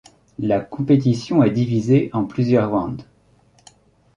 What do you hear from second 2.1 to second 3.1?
en plusieurs rounds.